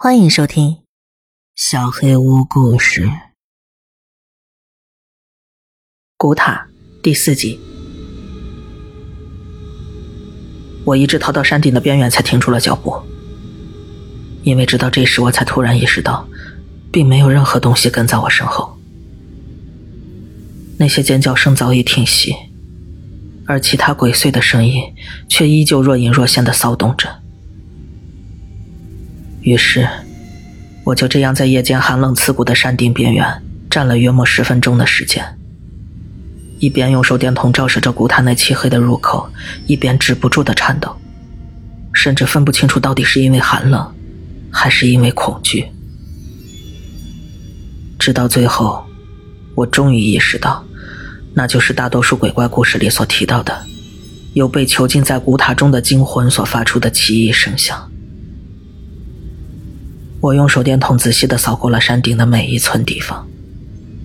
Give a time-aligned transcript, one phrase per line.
[0.00, 0.70] 欢迎收听
[1.56, 3.06] 《小黑屋故事》
[6.16, 6.68] 古塔
[7.02, 7.58] 第四集。
[10.84, 12.94] 我一直逃到山顶的边缘，才停住了脚步。
[14.44, 16.28] 因为直到这时，我才突然意识到，
[16.92, 18.78] 并没有任何东西跟在我身后。
[20.78, 22.36] 那些尖叫声早已停息，
[23.46, 24.94] 而其他鬼祟的声音
[25.28, 27.24] 却依旧若隐若现的骚动着。
[29.40, 29.88] 于是，
[30.84, 35.24] 我就这样在夜间寒冷刺骨的山顶边缘站了约莫十分钟的时间，
[36.58, 39.28] 一边用手电筒照射着古塔那漆黑的入口，
[39.66, 40.94] 一边止不住的颤抖，
[41.92, 43.94] 甚至分不清楚到底是因为寒冷，
[44.50, 45.66] 还是因为恐惧。
[47.98, 48.84] 直到最后，
[49.54, 50.64] 我终于意识到，
[51.34, 53.66] 那就是大多数鬼怪故事里所提到的，
[54.34, 57.90] 有被囚禁在古塔中的精魂所发出的奇异声响。
[60.20, 63.28] 我用手电筒仔细的扫过了山顶的每一寸地方，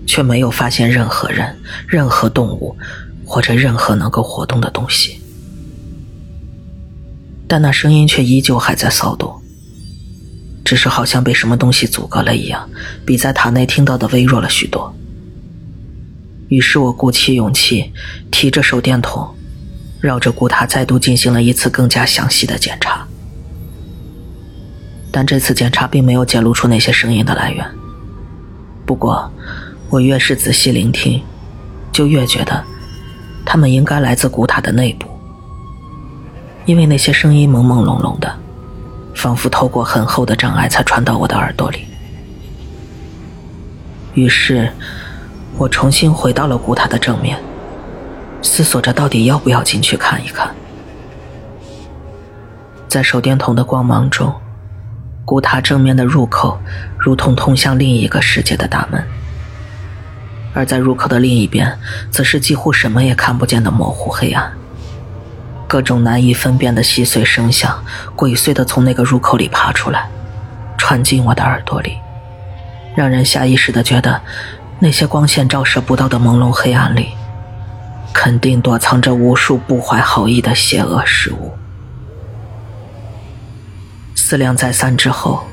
[0.06, 2.78] 却没有发现任何人、任何动物，
[3.25, 5.19] 或者任何能够活动的东西。
[7.47, 9.41] 但那声音却依旧还在骚动，
[10.64, 12.69] 只是好像被什么东西阻隔了一样，
[13.06, 14.95] 比在塔内听到的微弱了许多。
[16.50, 17.91] 于是我鼓起勇气，
[18.30, 19.36] 提着手电筒，
[20.00, 23.08] 绕着古塔再度进行了一次更加详细的检查。
[25.16, 27.64] 但这次检查并没有揭露出那些声音的来源。
[28.83, 29.31] 不过，
[29.92, 31.22] 我越是仔细聆听，
[31.92, 32.64] 就越觉得，
[33.45, 35.08] 它们应该来自古塔的内部，
[36.66, 38.36] 因为那些声音朦朦胧胧的，
[39.14, 41.86] 仿佛透过很厚的障碍才传到我的耳朵里。
[44.16, 44.67] 于是，
[45.59, 47.38] 我重新回到了古塔的正面，
[48.41, 50.50] 思索着到底要不要进去看一看。
[52.88, 54.34] 在手电筒的光芒中。
[55.25, 56.59] 古塔正面的入口，
[56.97, 59.02] 如同通向另一个世界的大门；
[60.53, 61.77] 而在入口的另一边，
[62.11, 64.51] 则是几乎什么也看不见的模糊黑暗。
[65.66, 67.83] 各种难以分辨的细碎声响，
[68.16, 70.07] 鬼祟的从那个入口里爬出来，
[70.78, 71.97] 传进我的耳朵里，
[72.94, 74.22] 让人下意识的觉得，
[74.79, 77.13] 那些光线照射不到的朦胧黑暗里，
[78.13, 81.53] 肯定躲藏着无数不怀好意的邪恶事物。
[84.33, 85.44] 思量再三之后，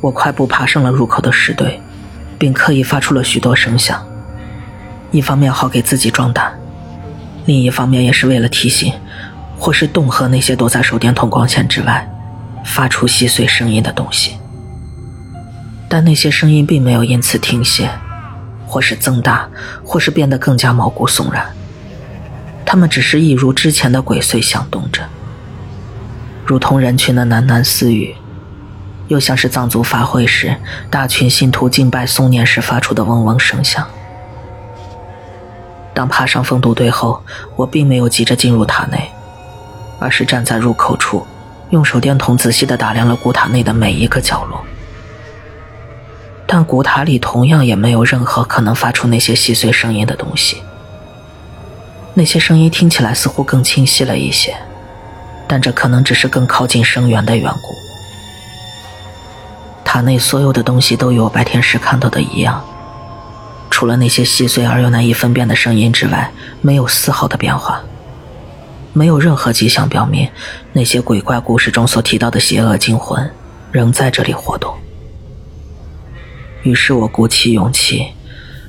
[0.00, 1.80] 我快步爬上了入口的石堆，
[2.40, 4.04] 并刻意发出了许多声响。
[5.12, 6.58] 一方面好给自己壮胆，
[7.46, 8.92] 另一方面也是为了提醒，
[9.56, 12.04] 或是恫吓那些躲在手电筒光线之外、
[12.64, 14.34] 发出细碎声音的东西。
[15.88, 17.88] 但那些声音并没有因此停歇，
[18.66, 19.48] 或是增大，
[19.84, 21.46] 或是变得更加毛骨悚然。
[22.66, 25.00] 他们只是一如之前的鬼祟响动着。
[26.50, 28.12] 如同人群的喃喃私语，
[29.06, 30.56] 又像是藏族法会时
[30.90, 33.86] 大群信徒敬拜诵念时发出的嗡嗡声响。
[35.94, 37.22] 当爬上风堵堆后，
[37.54, 39.12] 我并没有急着进入塔内，
[40.00, 41.24] 而是站在入口处，
[41.68, 44.60] 用手电筒仔细地打量了古塔内的每一个角落。
[46.48, 50.60] 但古塔里同样也没有任何可能发出那些细碎声音的东西。
[52.14, 54.56] 那些声音听起来似乎更清晰了一些。
[55.50, 57.74] 但这可能只是更靠近声源的缘故。
[59.84, 62.64] 塔内所有的东西都与我白天时看到的一样，
[63.68, 67.82] 除了那些细碎而又难以分辨的声音之外，没有丝毫的变化。
[68.92, 70.30] 没有任何迹象表明
[70.72, 73.28] 那些鬼怪故事中所提到的邪恶精魂
[73.72, 74.72] 仍在这里活动。
[76.62, 78.06] 于是我鼓起勇气，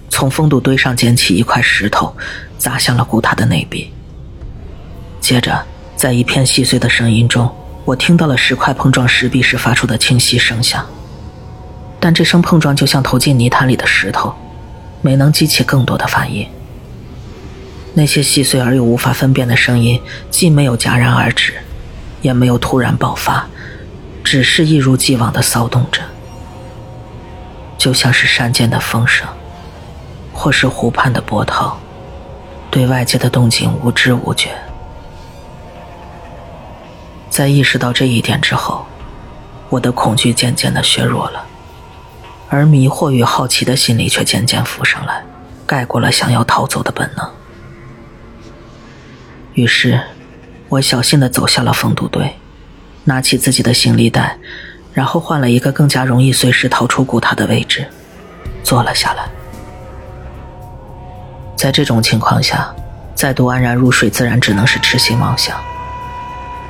[0.09, 2.17] 从风度堆上捡起一块石头，
[2.57, 3.93] 砸向了古塔的内壁。
[5.19, 5.63] 接着。
[6.01, 7.47] 在一片细碎的声音中，
[7.85, 10.83] 我听到了石块碰撞石壁时发出的清晰声响。
[11.99, 14.33] 但这声碰撞就像投进泥潭里的石头，
[15.03, 16.47] 没能激起更多的反应。
[17.93, 20.01] 那些细碎而又无法分辨的声音，
[20.31, 21.53] 既没有戛然而止，
[22.23, 23.45] 也没有突然爆发，
[24.23, 26.01] 只是一如既往的骚动着，
[27.77, 29.27] 就像是山间的风声，
[30.33, 31.77] 或是湖畔的波涛，
[32.71, 34.49] 对外界的动静无知无觉。
[37.31, 38.85] 在意识到这一点之后，
[39.69, 41.45] 我的恐惧渐渐的削弱了，
[42.49, 45.23] 而迷惑与好奇的心理却渐渐浮上来，
[45.65, 47.27] 盖过了想要逃走的本能。
[49.53, 49.99] 于是，
[50.67, 52.35] 我小心的走下了风度堆，
[53.05, 54.37] 拿起自己的行李袋，
[54.93, 57.87] 然后换了一个更加容易随时逃出古塔的位置，
[58.61, 59.29] 坐了下来。
[61.55, 62.75] 在这种情况下，
[63.15, 65.57] 再度安然入睡，自然只能是痴心妄想。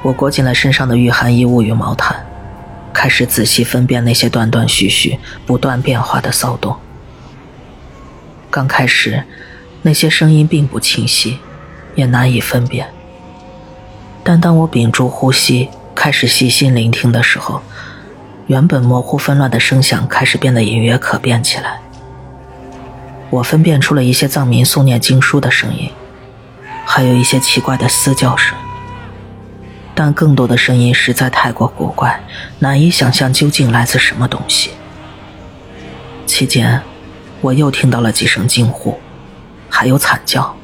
[0.04, 2.26] 我裹紧了身上的御寒衣物与毛毯，
[2.92, 6.76] 开始仔细分辨那些断断续续、不断变化的骚动。
[8.50, 9.24] 刚开始，
[9.84, 11.40] 那些声音并不清晰，
[11.96, 12.88] 也难以分辨。
[14.24, 17.62] 但当我屏住呼吸，开始细心聆听的时候，
[18.48, 21.80] 原本模糊纷乱的声响开始变得隐约可辨起来。
[23.30, 25.92] 我分辨出了一些藏民诵念经书的声音，
[26.86, 28.58] 还有一些奇怪的嘶叫声。
[29.94, 32.22] 但更多的声音实在太过古怪，
[32.60, 34.72] 难以想象究竟来自什么东西。
[36.26, 36.82] 期间，
[37.42, 38.98] 我又听到了几声惊呼，
[39.70, 40.56] 还有惨叫。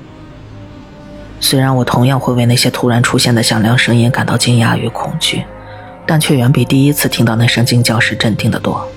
[1.39, 5.43] 虽然我同样会为那些突然出现的响亮声音感到惊讶与恐惧，
[6.05, 8.87] 但却远比第一次听到那声惊叫时镇定的多。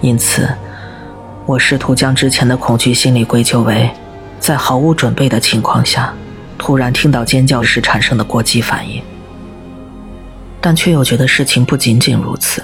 [0.00, 0.48] 因此，
[1.44, 3.90] 我试图将之前的恐惧心理归咎为
[4.40, 6.14] 在毫无准备的情况下。
[6.64, 9.02] 突然听到尖叫时产生的过激反应，
[10.60, 12.62] 但却又觉得事情不仅仅如此。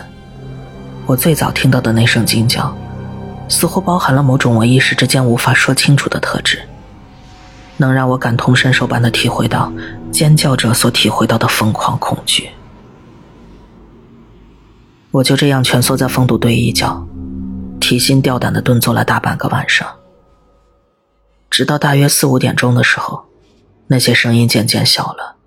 [1.04, 2.72] 我最早听到的那声惊叫，
[3.48, 6.62] 似乎包含了某种我一时之间无法说清楚的特质，
[7.76, 9.72] 能让我感同身受般的体会到
[10.12, 12.50] 尖叫者所体会到的疯狂恐惧。
[15.10, 17.04] 我就这样蜷缩在封堵堆一角，
[17.80, 19.88] 提心吊胆的蹲坐了大半个晚上，
[21.50, 23.27] 直到大约四五点钟的时候。
[23.90, 25.38] 那些声音渐渐小了，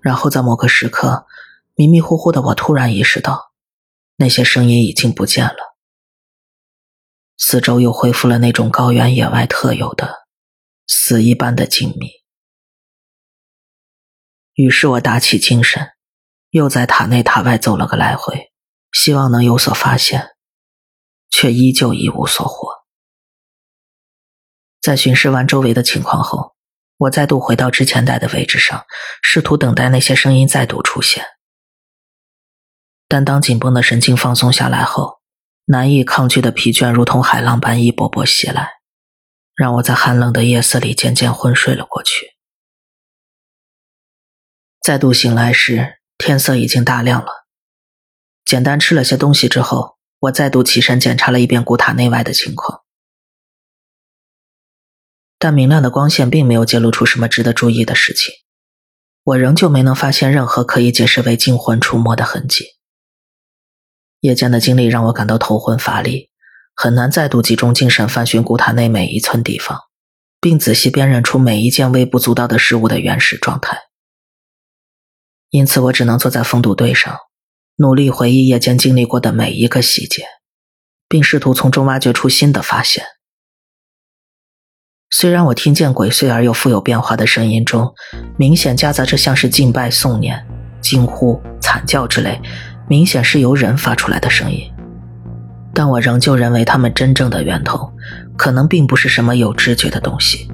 [0.00, 1.26] 然后在某个时刻，
[1.74, 3.50] 迷迷糊糊的我突然意识到，
[4.16, 5.76] 那些声音已经不见了。
[7.36, 10.28] 四周又恢复了那种高原野外特有的
[10.86, 12.20] 死一般的静谧。
[14.54, 15.88] 于是我打起精神，
[16.50, 18.52] 又在塔内塔外走了个来回，
[18.92, 20.36] 希望能有所发现，
[21.30, 22.84] 却依旧一无所获。
[24.80, 26.54] 在巡视完周围的情况后。
[27.00, 28.84] 我再度回到之前待的位置上，
[29.22, 31.24] 试图等待那些声音再度出现。
[33.08, 35.20] 但当紧绷的神经放松下来后，
[35.64, 38.72] 难以抗拒的疲倦如同海浪般一波波袭来，
[39.54, 42.32] 让我在寒冷的夜色里渐渐昏睡了过去。
[44.82, 47.46] 再度醒来时，天色已经大亮了。
[48.44, 52.82] 简单吃了些东西之后，我再度起身检查了一遍古塔内外的情况。
[55.40, 58.34] 但明亮的光线并没有揭露出什么值得注意的事情，
[59.24, 62.66] 我仍旧没能发现任何可以解释为惊魂出没的痕迹。
[64.20, 66.28] 夜间的经历让我感到头昏乏力，
[66.76, 69.80] 很难再度集中精神翻寻古塔内每一寸地方，
[70.42, 73.78] 并仔细辨认出每一件微不足道的事物的原始状态。
[75.48, 77.16] 因此，我只能坐在封堵堆上，
[77.76, 80.26] 努力回忆夜间经历过的每一个细节，
[81.08, 83.06] 并试图从中挖掘出新的发现。
[85.12, 87.92] 虽然我听见鬼祟而又富有变化的声音中，
[88.36, 90.40] 明显夹杂着像是敬拜、诵念、
[90.80, 92.40] 惊呼、惨叫之类，
[92.86, 94.72] 明显是由人发出来的声音，
[95.74, 97.92] 但我仍旧认为它们真正的源头，
[98.36, 100.48] 可能并不是什么有知觉的东西。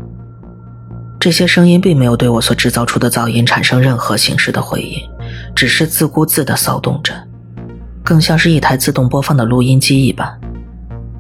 [1.21, 4.99] 这些声音并没有对我所制造出的噪音产生任何形式的回应，
[5.55, 7.13] 只是自顾自地骚动着，
[8.03, 10.41] 更像是一台自动播放的录音机一般，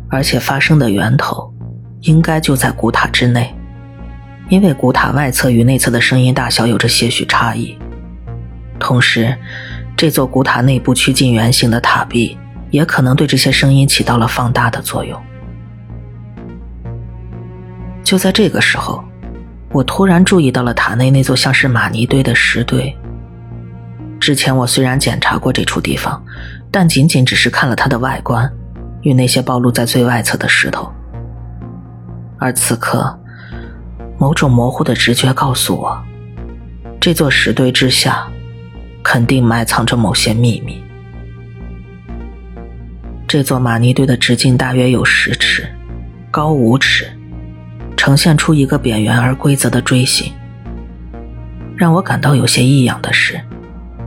[0.08, 1.52] 而且发声的源头。
[2.06, 3.52] 应该就在古塔之内，
[4.48, 7.76] 因为古塔外侧与内侧的声音大小有着些许差异。
[8.78, 9.36] 同时，
[9.96, 12.38] 这座古塔内部趋近圆形的塔壁
[12.70, 15.20] 也可能对这些声音起到了放大的作用。
[18.04, 19.04] 就在这个时候，
[19.72, 22.96] 我突然注意到了塔内那座像是玛尼堆的石堆。
[24.20, 26.24] 之前我虽然检查过这处地方，
[26.70, 28.48] 但仅仅只是看了它的外观
[29.02, 30.88] 与那些暴露在最外侧的石头。
[32.38, 33.18] 而此刻，
[34.18, 36.02] 某种模糊的直觉告诉我，
[37.00, 38.26] 这座石堆之下，
[39.02, 40.82] 肯定埋藏着某些秘密。
[43.26, 45.66] 这座玛尼堆的直径大约有十尺，
[46.30, 47.10] 高五尺，
[47.96, 50.32] 呈现出一个扁圆而规则的锥形。
[51.76, 53.40] 让我感到有些异样的是，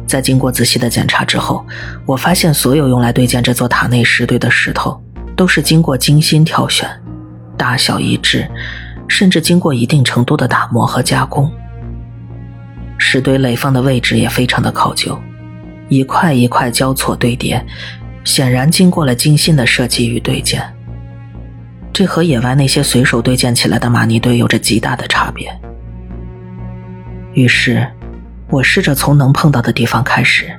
[0.07, 1.65] 在经过仔细的检查之后，
[2.05, 5.03] 我发现所有用来对建这座塔内石堆的石头，
[5.35, 6.89] 都是经过精心挑选。
[7.59, 8.49] 大小一致，
[9.09, 11.51] 甚至经过一定程度的打磨和加工。
[12.97, 15.19] 石堆垒放的位置也非常的考究，
[15.89, 17.61] 一块一块交错堆叠，
[18.23, 20.63] 显然经过了精心的设计与对建。
[21.91, 25.53] 这和野外那些随手堆建起来的玛尼堆有着极大的差别。
[27.33, 27.85] 于是，
[28.49, 30.49] 我试着从能碰到的地方开始，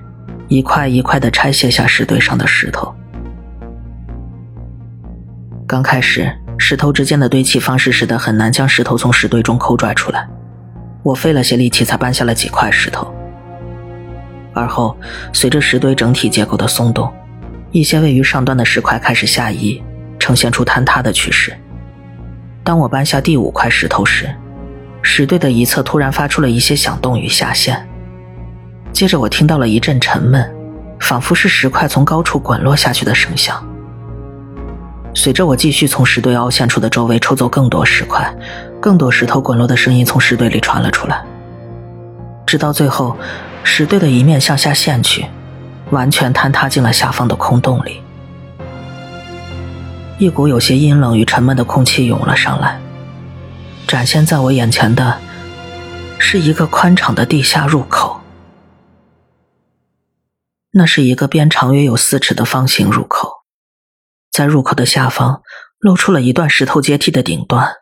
[0.49, 2.95] 一块一块的拆卸下石堆上的石头。
[5.66, 6.30] 刚开始。
[6.62, 10.29] 石头之间的堆砌方式使得很难将石头从石堆中抠拽出来，
[11.02, 13.12] 我费了些力气才搬下了几块石头。
[14.52, 14.95] 而后
[15.33, 17.11] 随着石堆整体结构的松动，
[17.73, 19.83] 一些位于上端的石块开始下移，
[20.19, 21.57] 呈现出坍塌的趋势。
[22.62, 24.29] 当我搬下第五块石头时，
[25.00, 27.88] 石堆的一侧突然发出了一些响动与下陷，
[28.93, 30.49] 接着我听到了一阵沉闷，
[31.00, 33.67] 仿佛是石块从高处滚落下去的声响。
[35.12, 38.33] 随着我继续从石堆凹陷处的周围抽走更多石块，
[38.81, 41.25] 更多石头滚落的声音从石堆里传了出来，
[42.47, 43.17] 直到最后，
[43.64, 45.26] 石堆的一面向下陷去，
[45.90, 48.00] 完全坍塌进了下方的空洞里。
[50.19, 52.81] 一股有些阴冷与沉闷的空气涌了上来，
[53.87, 55.19] 展现在我眼前的
[56.19, 58.21] 是一个宽敞的地下入口。
[60.73, 63.40] 那是一个边长约有四尺的方形入口。
[64.31, 65.43] 在入口的下方
[65.79, 67.75] 露出了一段石头阶梯的顶端，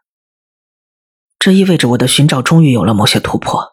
[1.39, 3.73] 这意味着我的寻找终于有了某些突破。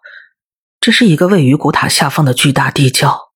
[0.79, 3.32] 这是一个位于古塔下方的巨大地窖，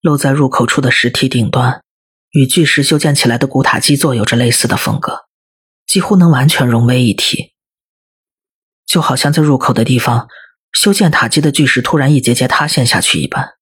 [0.00, 1.82] 露在入口处的石梯顶端，
[2.30, 5.26] 与巨石修建起来的古塔基座有着类似的风格，
[5.86, 7.54] 几乎能完全融为一体。
[8.84, 10.28] 就好像在入口的地方
[10.72, 13.54] 修建塔基的巨石突然一节节塌陷下去一般，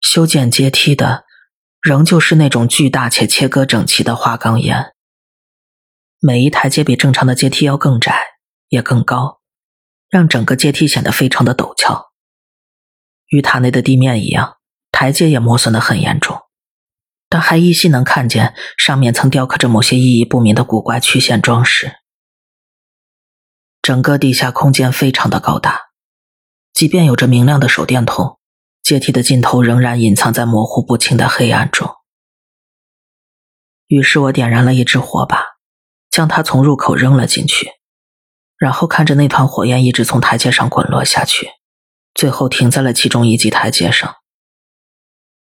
[0.00, 1.24] 修建阶梯的。
[1.82, 4.94] 仍旧是那种巨大且切割整齐的花岗岩，
[6.20, 8.16] 每一台阶比正常的阶梯要更窄，
[8.68, 9.40] 也更高，
[10.08, 12.12] 让整个阶梯显得非常的陡峭。
[13.26, 14.58] 与塔内的地面一样，
[14.92, 16.42] 台阶也磨损的很严重，
[17.28, 21.96] 但还依稀能看见上面曾雕刻着某些意义不明的古怪曲线装饰。
[23.82, 25.80] 整个地下空间非常的高大，
[26.72, 28.38] 即便有着明亮的手电筒。
[28.92, 31.90] 阶梯的尽头仍然隐藏在模糊不清的黑暗中。
[33.86, 35.42] 于是我点燃了一支火把，
[36.10, 37.70] 将它从入口扔了进去，
[38.58, 41.48] 然后看着那团火焰一直从台阶上滚落下去，
[42.12, 44.16] 最后停在了其中一级台阶上。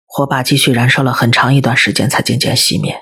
[0.06, 2.96] 火把继续燃烧了很长一段时间，才渐渐熄灭。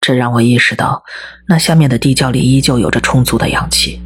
[0.00, 1.04] 这让我意识到，
[1.46, 4.02] 那下面的地窖里依旧有着充足的氧气。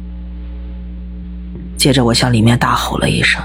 [1.75, 3.41] 接着，我向里面大吼了一声。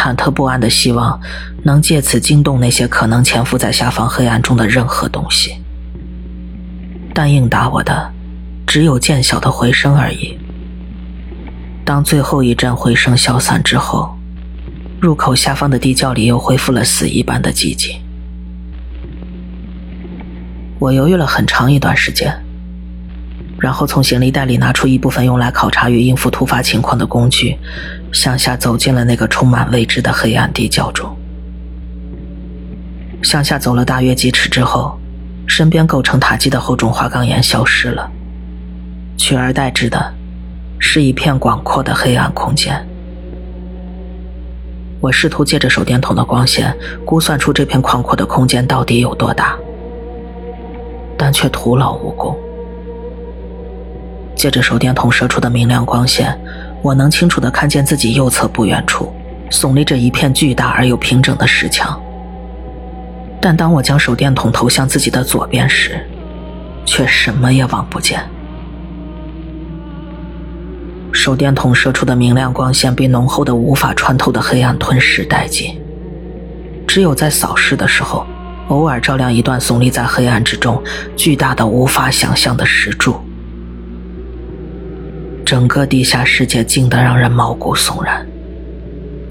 [0.00, 1.20] 忐忑不安的希望
[1.62, 5.56] 能借此惊动那些可能潜伏在下方黑暗中的任何东西，
[7.12, 8.10] 但应答我的
[8.66, 10.38] 只有渐小的回声而已。
[11.84, 14.16] 当最后一阵回声消散之后，
[14.98, 18.00] 入口下方的地窖里又恢复了死一般的寂静。
[20.78, 22.34] 我犹豫了很长一段时间，
[23.60, 27.56] 然后从行李袋里拿出一部分用来考察与应付突发情况的工具。
[28.12, 31.16] 向下走进了那个充满未知的黑暗地窖中。
[33.22, 34.98] 向下走了大约几尺之后，
[35.46, 38.10] 身边构成塔基的厚重花岗岩消失了，
[39.16, 40.12] 取而代之的
[40.80, 42.84] 是一片广阔的黑暗空间。
[45.00, 49.56] 我试图借着手电筒的光线估算出这片宽阔的空间到底有多大，
[51.16, 52.36] 但却徒劳无功。
[54.40, 56.34] 借着手电筒射出的明亮光线。
[56.80, 59.14] 我能清楚地看见自己右侧不远处
[59.50, 62.00] 耸立着一片巨大而又平整的石墙，
[63.38, 66.00] 但当我将手电筒投向自己的左边时，
[66.86, 68.18] 却什么也望不见。
[71.12, 75.78] 手电筒射出的明亮光线被浓厚的、无法穿透的黑暗吞噬殆尽，
[76.86, 78.24] 只有在扫视的时候，
[78.68, 80.82] 偶尔照亮一段耸立在黑暗之中、
[81.14, 83.20] 巨大的、无法想象的石柱。
[85.44, 88.26] 整个地下世界静得让人毛骨悚然，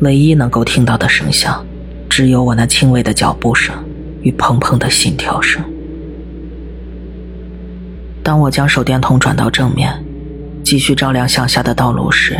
[0.02, 1.66] 唯一能够听到的声响，
[2.10, 3.74] 只有我那轻微的脚步声
[4.22, 5.64] 与砰砰的心跳声。
[8.22, 10.04] 当我将手电筒转到正面，
[10.64, 12.38] 继续照亮向下的道路时，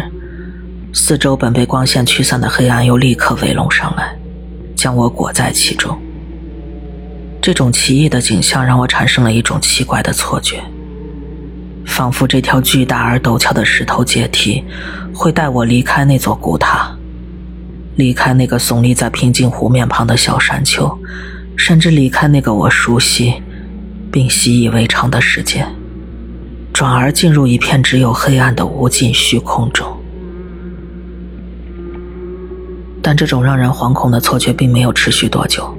[0.94, 4.14] 四周本被光线驱散的黑暗又立刻围拢上来，
[4.76, 5.98] 将我裹在其中。
[7.42, 10.62] 这种奇异的景象让我产生了一种奇怪的错觉。
[11.86, 14.64] 仿佛这条巨大而陡峭的石头阶梯
[15.14, 16.96] 会带我离开那座古塔，
[17.96, 20.98] 离开那个耸立在平静湖面旁的小山丘，
[21.56, 23.34] 甚至离开那个我熟悉
[24.12, 25.66] 并习以为常的世界，
[26.74, 29.88] 转而进入一片只有黑暗的无尽虚空中。
[33.02, 35.79] 但这种让人惶恐的错觉并没有持续多久。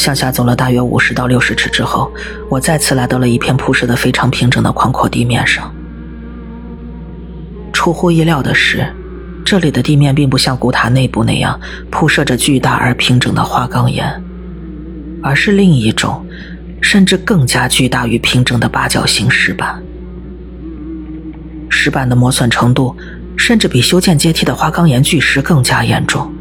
[0.00, 2.10] 向下走了大约五十到六十尺之后，
[2.48, 5.70] 我再次来到了一片铺设的非常平整的宽阔地面上。
[7.70, 8.90] 出乎意料的是，
[9.44, 14.10] 这里的地面并不像古塔内部那样铺设着巨大而平整的花岗岩，
[15.22, 16.24] 而是另一种，
[16.80, 19.82] 甚至更加巨大与平整的八角形石板。
[21.68, 22.96] 石板的磨损程度，
[23.36, 26.32] 甚至比修建阶梯的花岗岩巨石更加严重。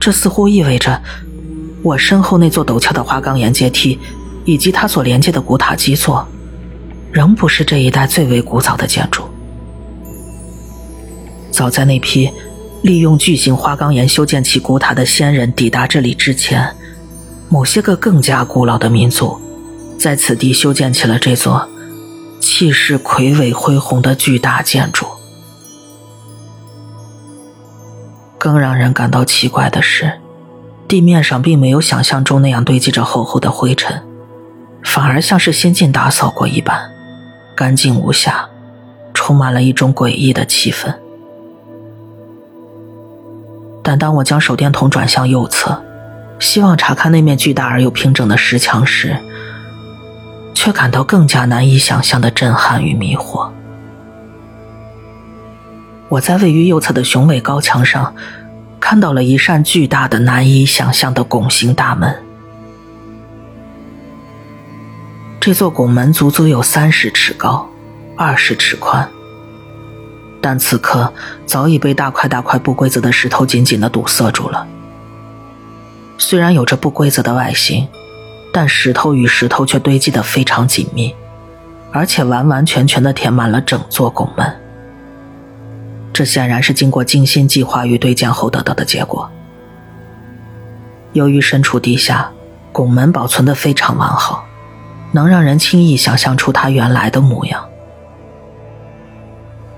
[0.00, 1.02] 这似乎意味着，
[1.82, 3.98] 我身后那座陡峭的花岗岩阶梯，
[4.44, 6.26] 以及它所连接的古塔基座，
[7.12, 9.22] 仍不是这一带最为古早的建筑。
[11.50, 12.30] 早在那批
[12.82, 16.74] 利用巨型花岗岩修建起古塔的先人抵达这里之前，
[17.48, 19.40] 某些个更加古老的民族，
[19.98, 21.68] 在此地修建起了这座
[22.40, 25.06] 气势魁伟恢宏的巨大建筑。
[28.38, 30.12] 更让人感到奇怪的是，
[30.88, 34.02] 地面上并没有想象中那样堆积着厚厚的灰尘，
[34.82, 36.90] 反而像是先进打扫过一般，
[37.54, 38.48] 干净无瑕，
[39.12, 40.94] 充满了一种诡异的气氛。
[43.82, 45.82] 但当我将手电筒转向右侧，
[46.38, 49.18] 希望查看那面巨大而又平整的石墙时，
[50.54, 53.50] 却感到更加难以想象的震撼与迷惑。
[56.08, 58.14] 我在位于右侧的雄伟高墙上，
[58.90, 62.22] 看到了一扇巨大的、难以想象的拱形大门。
[65.38, 67.68] 这座拱门足足有三十尺高，
[68.16, 69.06] 二十尺宽，
[70.40, 71.12] 但此刻
[71.44, 74.66] 早已被大块大块不规则的石头紧紧的堵塞住了。
[76.16, 77.86] 虽然有着不规则的外形，
[78.54, 81.14] 但石头与石头却堆积的非常紧密，
[81.92, 84.50] 而且完完全全的填满了整座拱门。
[86.18, 89.30] 这显然是经过精心计划与对建后得到的结果。
[91.12, 92.32] 由于身处地下，
[92.72, 94.44] 拱门保存的非常完好，
[95.12, 97.64] 能让人轻易想象出它原来的模样。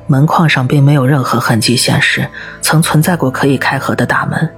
[0.07, 2.27] 门框上并没有任何痕迹显示
[2.63, 4.49] 曾存在过可以开合的大门，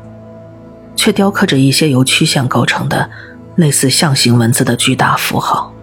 [0.94, 3.10] 却雕刻着一些由曲线构成的
[3.56, 5.74] 类似象形文字的巨大符号。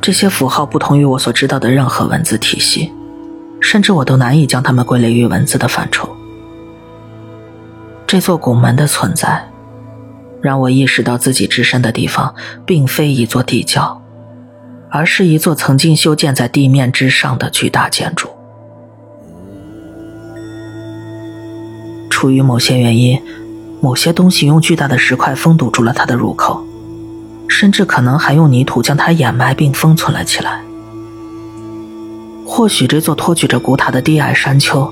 [0.00, 2.92] 这些符号不同于我所知道的任何文字体系。
[3.70, 6.08] 甚至我都难以将它们归类于文字的范畴。
[8.06, 9.46] 这座拱门的存在，
[10.40, 12.34] 让我意识到自己置身的地方
[12.64, 14.00] 并非一座地窖，
[14.88, 18.30] 而是一座曾经修建在地面之上的巨大建筑。
[22.08, 23.22] 出于某些原因，
[23.82, 26.64] 某些东西用巨大的石块封堵住了它的入口，
[27.46, 30.62] 甚至可能还用泥土将它掩埋并封存了起来。
[32.50, 34.90] 或许这座托举着古塔的低矮山丘，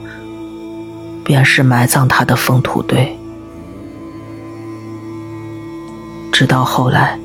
[1.24, 3.18] 便是埋葬他的封土堆。
[6.30, 7.18] 直到后来，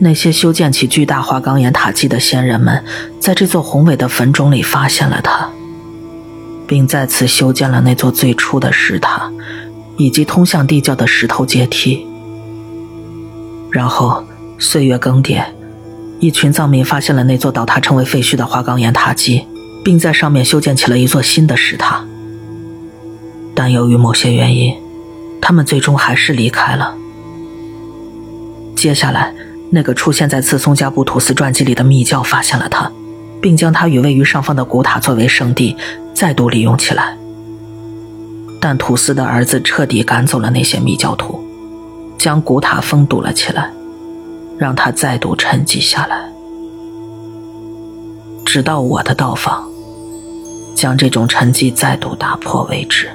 [0.00, 2.84] 那些修建起巨大花岗岩塔基的先人们，
[3.20, 5.48] 在这座宏伟的坟冢里发现了它，
[6.66, 9.30] 并在此修建了那座最初的石塔，
[9.96, 12.04] 以及通向地窖的石头阶梯。
[13.70, 14.24] 然后，
[14.58, 15.44] 岁月更迭，
[16.18, 19.46] 一群藏民发现了那座倒塌成为废墟的花岗岩塔基。
[19.84, 22.04] 并在上面修建起了一座新的石塔，
[23.54, 24.74] 但由于某些原因，
[25.40, 26.94] 他们最终还是离开了。
[28.76, 29.34] 接下来，
[29.70, 32.90] 那个出现在自松加布土司传记里的密教发现了他，
[33.40, 35.76] 并将他与位于上方的古塔作为圣地
[36.14, 37.16] 再度利用起来。
[38.60, 41.42] 但土司的儿子彻底赶走了那些密教徒，
[42.18, 43.70] 将古塔封堵了起来，
[44.58, 46.30] 让它再度沉寂下来，
[48.44, 49.69] 直到我的到访。
[50.80, 53.06] 将这种沉寂再度打破为止。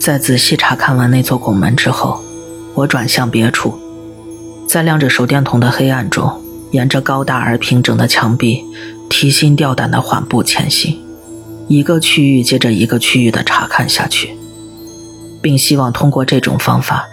[0.00, 2.20] 在仔细查看完那座拱门之后，
[2.74, 3.78] 我转向别处，
[4.66, 8.64] 在亮着手电筒的黑暗中，沿着高大而平整的墙壁，
[9.08, 10.98] 提心吊胆的缓步前行，
[11.68, 14.36] 一个区域接着一个区域的查看下去，
[15.40, 17.06] 并希望通过这种方法，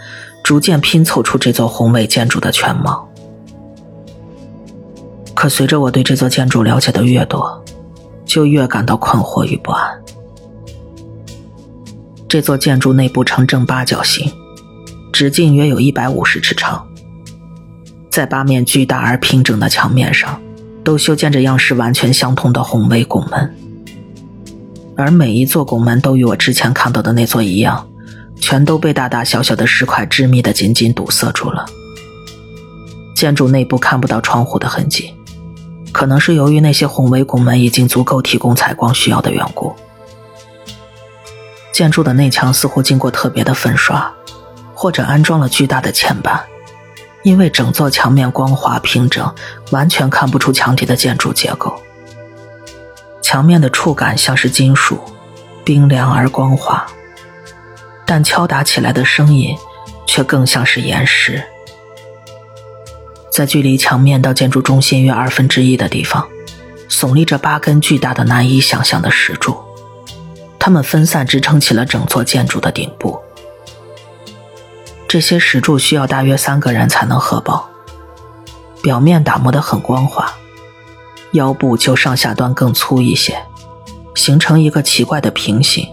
[0.44, 3.09] 逐渐拼凑出这座宏伟建筑的全貌。
[5.40, 7.64] 可随着我对这座建筑了解的越多，
[8.26, 10.04] 就越感到困惑与不安。
[12.28, 14.30] 这座建筑内部呈正八角形，
[15.14, 16.86] 直径约有一百五十尺长。
[18.10, 20.42] 在八面巨大而平整的墙面上，
[20.84, 23.56] 都修建着样式完全相同的宏伟拱门，
[24.98, 27.88] 而每一座拱门都与我之前看到的那座一样，
[28.42, 31.66] 全都被大大小小的石块致密的紧紧堵塞住了。
[33.16, 35.14] 建筑内部看不到窗户的痕迹。
[35.92, 39.76] 可能是由于那些宏伟拱门已经足够提供采光需要的缘故，
[41.74, 44.14] 建筑的内墙似乎经过特别的粉刷，
[44.74, 46.42] 或者安装了巨大的嵌板，
[47.24, 49.34] 因为整座墙面光滑平整，
[49.72, 51.80] 完全看不出墙体的建筑结构。
[53.22, 55.00] 墙面的触感像是金属，
[55.64, 56.86] 冰凉而光滑，
[58.06, 59.56] 但敲打起来的声音
[60.08, 61.44] 却更像是岩石。
[63.40, 66.28] 在距离墙面到建筑中心约二分之一的地方，
[66.90, 69.58] 耸立着八根巨大的、难以想象的石柱。
[70.60, 73.18] 它们分散支撑起了整座建筑的顶部。
[75.08, 77.70] 这些石柱需要大约三个人才能合抱，
[78.84, 80.34] 表面打磨得很光滑，
[81.32, 83.42] 腰部就上下端更粗一些，
[84.16, 85.88] 形成一个奇怪的平行。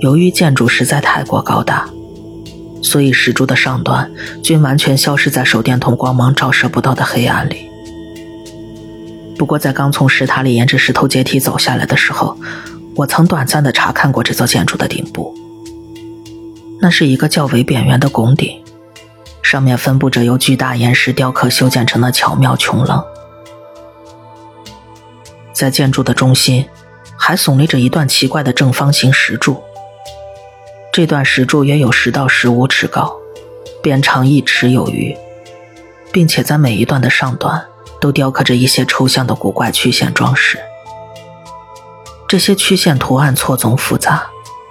[0.00, 1.88] 由于建筑实在太过高大，
[2.82, 4.10] 所以石柱的上端
[4.42, 7.68] 均完全消失在手电筒光芒照射不到的黑暗里。
[9.36, 12.36] 不过，在刚从石塔里沿着石头阶梯走下来的时候，
[12.96, 15.32] 我曾短暂的查看过这座建筑的顶部。
[16.80, 18.60] 那是一个较为扁圆的拱顶，
[19.42, 23.02] 上面分布着由巨大岩石雕刻修建成的巧妙穹棱。
[25.52, 26.66] 在建筑的中心，
[27.16, 29.60] 还耸立着一段奇怪的正方形石柱。
[30.98, 33.16] 这段石柱约有十到十五尺高，
[33.80, 35.16] 边长一尺有余，
[36.10, 37.64] 并且在每一段的上端
[38.00, 40.58] 都雕刻着一些抽象的古怪曲线装饰。
[42.26, 44.28] 这些曲线图案错综复杂。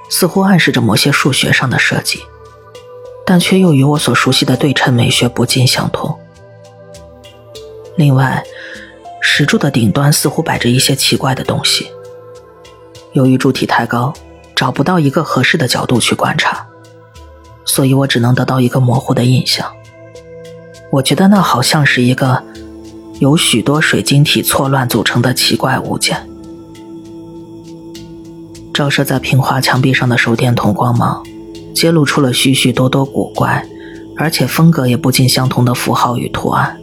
[0.09, 2.21] 似乎暗示着某些数学上的设计，
[3.25, 6.19] 但却又与我所熟悉的对称美学不尽相同。
[7.95, 8.43] 另外，
[9.21, 11.89] 石柱的顶端似乎摆着一些奇怪的东西。
[13.13, 14.13] 由于柱体太高，
[14.57, 16.65] 找不到一个合适的角度去观察，
[17.63, 19.71] 所以我只能得到一个模糊的印象。
[20.91, 22.43] 我觉得那好像是一个
[23.19, 26.27] 由许多水晶体错乱组成的奇怪物件。
[28.73, 31.23] 照射在平滑墙壁上的手电筒光芒，
[31.75, 33.63] 揭露出了许许多多古怪，
[34.15, 36.75] 而且风格也不尽相同的符号与图案。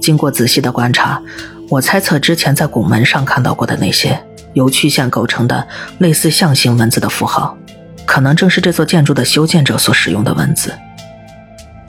[0.00, 1.22] 经过仔细的观察，
[1.68, 4.18] 我猜测之前在拱门上看到过的那些
[4.54, 5.66] 由曲线构成的
[5.98, 7.56] 类似象形文字的符号，
[8.04, 10.74] 可能正是这座建筑的修建者所使用的文字。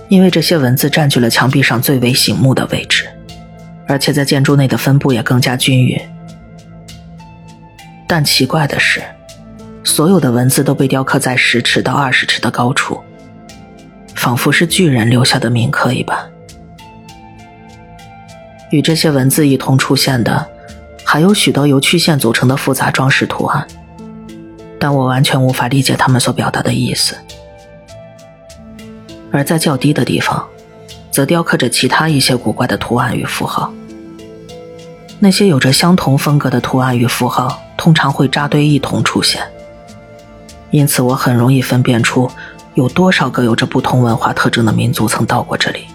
[0.09, 3.07] 因为这些文字占据了墙壁上最为醒目的位置，
[3.87, 5.99] 而且在建筑内的分布也更加均匀。
[8.07, 9.01] 但奇怪的是，
[9.85, 13.01] 所有的文字都被雕刻在十尺到二十尺的高处，
[14.13, 16.17] 仿佛是巨人留下的铭刻一般。
[18.69, 20.45] 与这些文字一同出现的，
[21.03, 23.67] 还有许多由曲线组成的复杂装饰图案，
[24.79, 27.15] 但我完全无法理解他们所表达的意思。
[29.31, 30.47] 而在较低的地方，
[31.11, 33.73] 则雕刻着其他一些古怪的图案与符号。
[35.19, 37.61] 那些有着相同风格的图案与符号。
[37.77, 39.41] 通常会扎堆一同出现，
[40.69, 42.29] 因此我很容易分辨出
[42.75, 45.85] 有多少个有着不同文化特征的民族曾到过这里。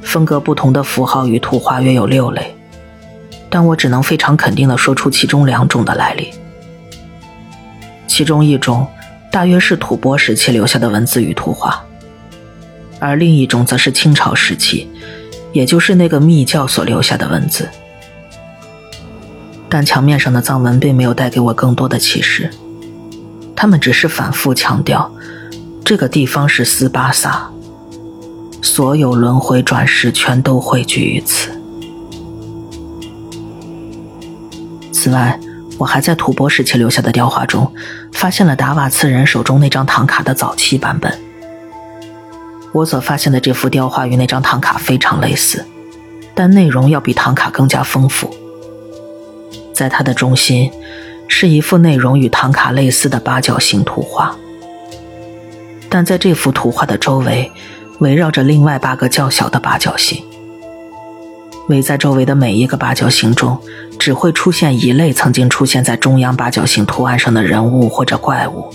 [0.00, 2.53] 风格不同的符号与图画约有六类，
[3.48, 6.32] 但我只能非常肯定的说出其中两种的来历。
[8.06, 8.86] 其中一种
[9.30, 11.84] 大约是吐蕃时期留下的文字与图画，
[13.00, 14.88] 而另一种则是清朝时期，
[15.52, 17.68] 也就是那个密教所留下的文字。
[19.68, 22.48] 但墙面上的藏文并没有带给我更多的启示，
[23.56, 25.12] 他们只是反复强调，
[25.84, 27.50] 这个地方是斯巴萨，
[28.62, 31.50] 所有轮回转世全都汇聚于此。
[35.04, 35.38] 此外，
[35.76, 37.70] 我还在吐蕃时期留下的雕画中，
[38.12, 41.12] 发现了达瓦次人手中那张唐卡的早期版本。
[42.72, 45.62] 我所发现的这幅雕画与那张唐卡非常类似，
[46.34, 48.34] 但内容要比唐卡更加丰富。
[49.74, 50.72] 在它的中心，
[51.28, 54.34] 是一幅内容与唐卡类似的八角形图画，
[55.90, 57.52] 但在这幅图画的周围，
[57.98, 60.24] 围绕着另外八个较小的八角形。
[61.68, 63.58] 围在周围的每一个八角形中，
[64.04, 68.68] 只会出现一类曾经出现在中央八角形图案上的人物或者怪物。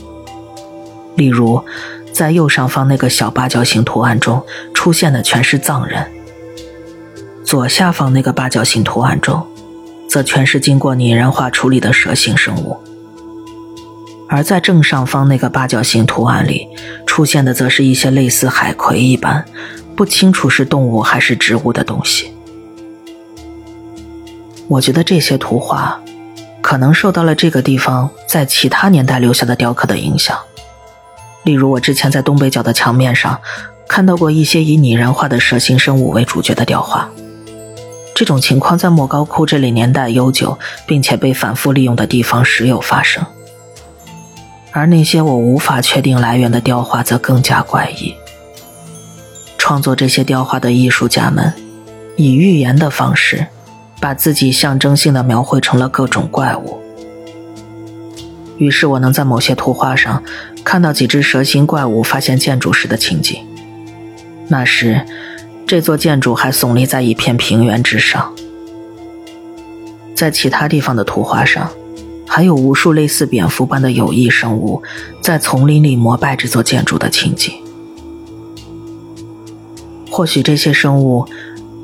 [1.16, 1.64] 例如，
[2.12, 6.04] 在右上方那个小八角形图案中出现的全是藏人，
[7.44, 9.46] 左下方那个八角形图案中。
[10.08, 12.76] 则全是经过拟人化处理的蛇形生物，
[14.28, 16.68] 而在正上方那个八角形图案里
[17.06, 19.46] 出现的，则是一些类似海葵一般，
[19.96, 22.34] 不清楚是动物还是植物的东西。
[24.70, 26.00] 我觉得这些图画
[26.62, 30.38] 可能受到了这个地方在其他年代留下的雕刻的影响，
[31.44, 33.42] 例如我之前在东北角的墙面上
[33.88, 37.10] 看到过一些以拟人化的蛇形生物为主角的雕画。
[38.14, 43.26] 这种情况在莫高窟这里年代悠久，并且被反复利用的地方时有发生，
[44.72, 48.14] 而那些我无法确定来源的雕画则更加怪异。
[49.58, 51.54] 创作这些雕画的艺术家们，
[52.18, 53.48] 以寓言的方式，
[54.00, 56.80] 把自己象征性的描绘成了各种怪物。
[58.58, 60.24] 于是我能在某些图画上
[60.64, 63.46] 看到几只蛇形怪物发现建筑时的情景，
[64.48, 65.06] 那时。
[65.68, 68.34] 这座建筑还耸立在一片平原之上。
[70.16, 71.70] 在其他地方的图画上，
[72.26, 74.82] 还有无数类似蝙蝠般的有益生物
[75.22, 77.54] 在丛林里膜拜这座建筑的情景。
[80.10, 81.28] 或许这些生物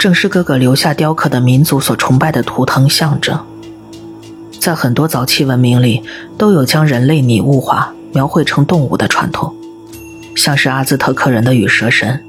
[0.06, 3.44] 正是哥哥留下雕刻的民族所崇拜的图腾象征。
[4.60, 6.04] 在很多早期文明里，
[6.38, 9.56] 都有将人类拟物化、描绘成动物的传统，
[10.36, 12.24] 像是阿兹特克人的羽蛇神，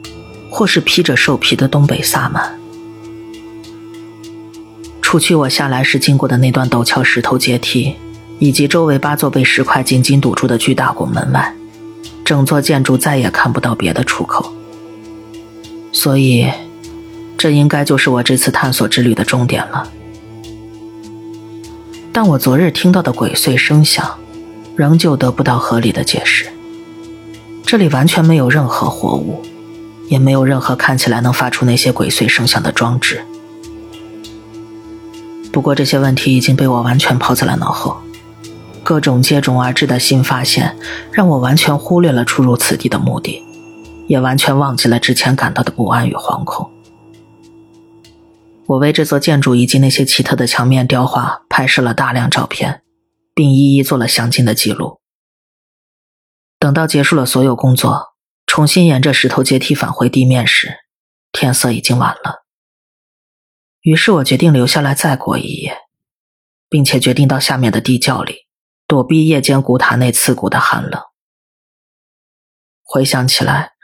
[0.50, 2.58] 或是披着兽皮的东北萨满。
[5.02, 7.94] 除去我下来时经过的那段陡峭石头阶梯，
[8.38, 11.54] 以及周围八座被石块紧紧堵住的巨大拱门外，
[12.24, 14.50] 整座建筑再也看不到别的出口。
[15.92, 16.50] 所以，
[17.38, 19.90] 这应该就是我这次探索之旅的终点了。
[22.12, 24.18] 但我昨日听到的鬼祟声响，
[24.74, 26.46] 仍旧得不到合理的解释。
[27.64, 29.42] 这里完全没有任何活物，
[30.08, 33.20] 也没有任何看起来能发出那些鬼祟声响的装置。
[35.52, 37.98] 不过这些问题已经被我完全抛在了脑后，
[38.82, 40.76] 各种接踵而至的新发现
[41.10, 43.42] 让我完全忽略了出入此地的目的，
[44.06, 46.70] 也完全忘记了之前感到的不安与惶恐。
[48.68, 52.82] 我为这座建筑以及那些奇特的墙面雕画拍摄了大量照片，
[53.34, 55.00] 并一一做了详尽的记录。
[56.58, 58.14] 等到结束了所有工作，
[58.46, 60.78] 重新沿着石头阶梯返回地面时，
[61.30, 62.44] 天色已经晚了。
[63.82, 65.78] 于是我决定留下来再过一夜，
[66.68, 68.46] 并且决定到下面的地窖里
[68.88, 71.00] 躲避夜间古塔内刺骨的寒冷。
[72.82, 73.74] 回想起来，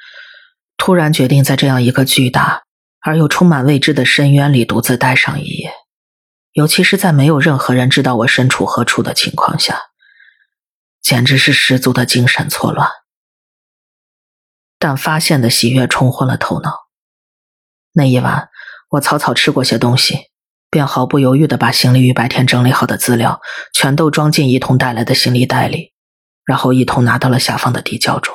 [0.77, 2.65] 突然决定在这样一个巨大
[3.03, 5.75] 而又充满未知的深渊里独自待上一夜，
[6.53, 9.79] 尤其是在没有任何人知道我身处何处的情况下，
[11.03, 12.89] 简直是十足的精神错乱。
[14.79, 16.89] 但发现的喜悦冲昏了头脑。
[17.93, 18.49] 那一晚。
[18.93, 20.29] 我草草吃过些东西，
[20.69, 23.41] 便毫不犹豫地把行李与白天整理好的资料
[23.73, 25.95] 全都装进一同带来的行李袋里，
[26.45, 28.35] 然后一同拿到了下方的地窖中。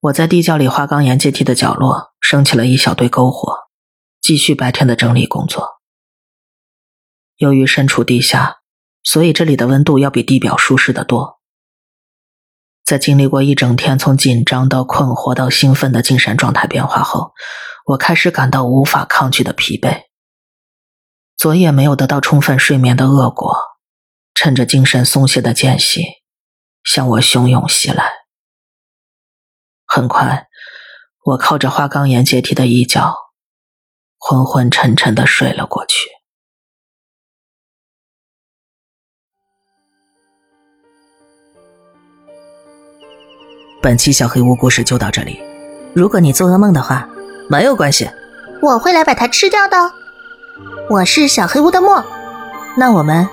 [0.00, 3.68] 我在地窖里花岗岩阶梯的角落升起了一小堆篝火，
[4.20, 5.80] 继续白天的整理工作。
[7.36, 8.58] 由于身处地下，
[9.02, 11.40] 所以这里的温度要比地表舒适得多。
[12.84, 17.32] 在经历过一整天从紧张到困惑到兴奋的精神状态变化后，
[17.86, 20.02] 我开始感到无法抗拒的疲惫。
[21.36, 23.52] 昨夜没有得到充分睡眠的恶果，
[24.32, 26.02] 趁着精神松懈的间隙，
[26.84, 28.17] 向我汹涌袭来。
[29.90, 30.48] 很快，
[31.24, 33.16] 我靠着花岗岩阶梯的一角，
[34.18, 36.10] 昏昏沉沉的睡了过去。
[43.80, 45.40] 本期小黑屋故事就到这里。
[45.94, 47.08] 如果你做噩梦的话，
[47.48, 48.10] 没有关系，
[48.60, 49.76] 我会来把它吃掉的。
[50.90, 52.04] 我是小黑屋的墨，
[52.76, 53.26] 那我们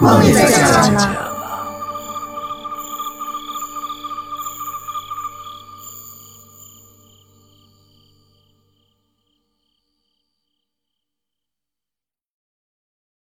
[0.00, 0.60] 梦里再见
[0.94, 1.33] 了。